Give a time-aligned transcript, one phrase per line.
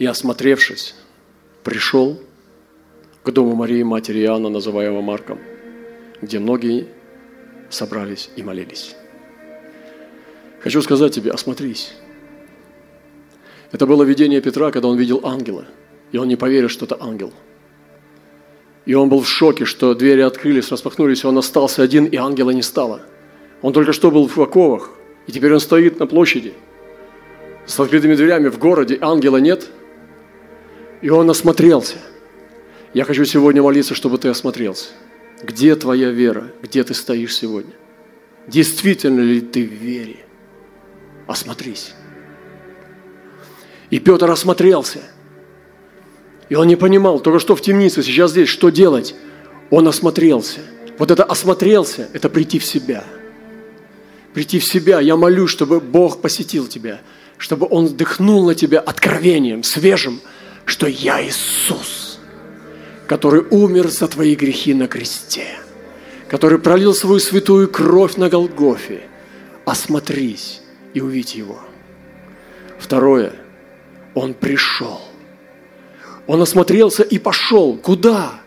[0.00, 0.94] И, осмотревшись,
[1.62, 2.18] пришел
[3.22, 5.38] к дому Марии, матери Иоанна, называемого Марком,
[6.22, 6.86] где многие
[7.68, 8.96] собрались и молились.
[10.60, 11.92] Хочу сказать тебе, осмотрись.
[13.72, 15.66] Это было видение Петра, когда он видел ангела,
[16.12, 17.34] и он не поверил, что это ангел.
[18.86, 22.52] И он был в шоке, что двери открылись, распахнулись, и он остался один, и ангела
[22.52, 23.02] не стало.
[23.60, 24.92] Он только что был в оковах,
[25.26, 26.54] и теперь он стоит на площади
[27.66, 29.68] с открытыми дверями в городе, ангела нет.
[31.02, 31.96] И он осмотрелся.
[32.92, 34.88] Я хочу сегодня молиться, чтобы ты осмотрелся.
[35.42, 36.52] Где твоя вера?
[36.62, 37.72] Где ты стоишь сегодня?
[38.46, 40.24] Действительно ли ты в вере?
[41.26, 41.94] Осмотрись.
[43.90, 45.00] И Петр осмотрелся.
[46.48, 49.14] И он не понимал, только что в темнице, сейчас здесь, что делать?
[49.70, 50.60] Он осмотрелся.
[50.98, 53.04] Вот это осмотрелся, это прийти в себя.
[54.34, 55.00] Прийти в себя.
[55.00, 57.00] Я молюсь, чтобы Бог посетил тебя,
[57.38, 60.20] чтобы Он вдохнул на тебя откровением, свежим,
[60.70, 62.18] что я Иисус,
[63.06, 65.58] который умер за твои грехи на кресте,
[66.28, 69.02] который пролил свою святую кровь на Голгофе.
[69.66, 70.62] Осмотрись
[70.94, 71.58] и увидь Его.
[72.78, 73.34] Второе–
[74.14, 75.00] он пришел.
[76.26, 77.76] Он осмотрелся и пошел.
[77.76, 78.40] Куда?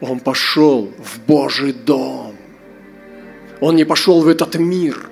[0.00, 2.36] Он пошел в Божий дом.
[3.60, 5.08] Он не пошел в этот мир.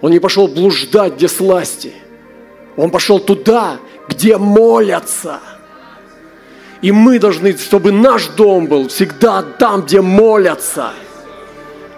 [0.00, 1.92] Он не пошел блуждать, где сласти.
[2.76, 5.40] Он пошел туда, где молятся.
[6.82, 10.92] И мы должны, чтобы наш дом был всегда там, где молятся.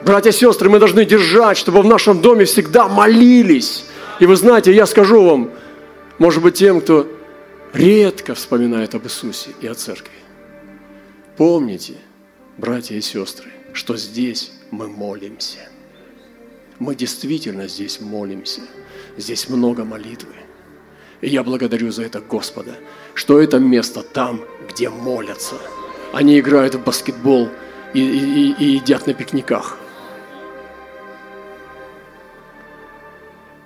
[0.04, 3.84] Братья и сестры, мы должны держать, чтобы в нашем доме всегда молились.
[4.20, 5.50] И вы знаете, я скажу вам,
[6.18, 7.06] может быть, тем, кто
[7.72, 10.12] редко вспоминает об Иисусе и о церкви.
[11.36, 11.94] Помните,
[12.56, 15.58] братья и сестры, что здесь мы молимся.
[16.78, 18.62] Мы действительно здесь молимся.
[19.16, 20.34] Здесь много молитвы.
[21.20, 22.74] И я благодарю за это Господа,
[23.14, 25.56] что это место там, где молятся.
[26.12, 27.48] Они играют в баскетбол
[27.94, 29.76] и, и, и едят на пикниках.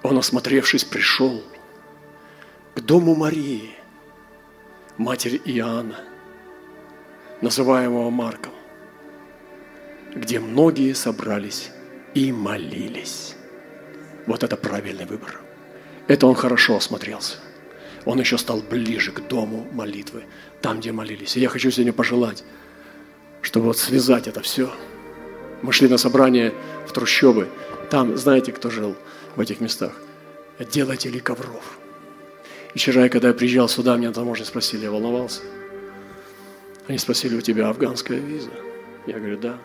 [0.02, 1.42] Он, осмотревшись, пришел–
[2.74, 3.70] к дому Марии,
[4.96, 6.00] матери Иоанна,
[7.42, 8.52] называемого Марком,
[10.14, 11.70] где многие собрались
[12.14, 13.34] и молились.
[14.26, 15.40] Вот это правильный выбор.
[16.08, 17.36] Это он хорошо осмотрелся.
[18.04, 20.24] Он еще стал ближе к дому молитвы,
[20.60, 21.36] там, где молились.
[21.36, 22.44] И я хочу сегодня пожелать,
[23.40, 24.72] чтобы вот связать это все.
[25.62, 26.52] Мы шли на собрание
[26.86, 27.48] в трущобы.
[27.90, 28.96] Там, знаете, кто жил
[29.36, 29.92] в этих местах?
[30.58, 31.78] Делатели ковров–
[32.74, 35.42] и вчера, когда я приезжал сюда, меня таможня спросили, я волновался.
[36.88, 38.50] Они спросили, у тебя афганская виза?
[39.06, 39.58] Я говорю, да.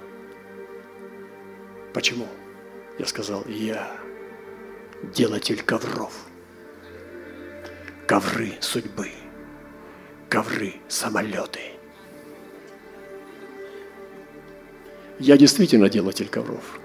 [1.94, 2.28] Почему?
[3.00, 3.96] Я сказал, я
[5.04, 6.14] делатель ковров.
[8.08, 9.10] Ковры судьбы.
[10.30, 11.60] Ковры самолеты.
[15.20, 16.80] Я действительно делатель ковров.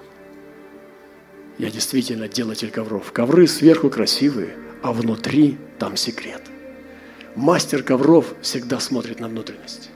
[1.59, 3.13] Я действительно делатель ковров.
[3.13, 6.43] Ковры сверху красивые, а внутри там секрет.
[7.37, 9.91] Мастер ковров всегда смотрит на внутренность.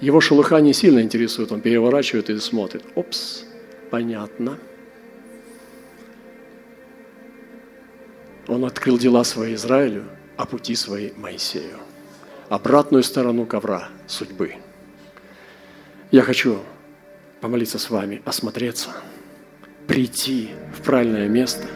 [0.00, 2.82] Его шелуха не сильно интересует, он переворачивает и смотрит.
[2.94, 3.44] Опс,
[3.90, 4.58] понятно.
[8.50, 10.04] Он открыл дела свои Израилю,
[10.36, 11.78] а пути свои Моисею.
[12.48, 14.56] Обратную сторону ковра судьбы.
[16.10, 16.58] Я хочу
[17.40, 18.90] помолиться с вами, осмотреться,
[19.86, 21.68] прийти в правильное место,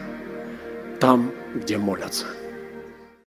[0.99, 2.25] там, где молятся–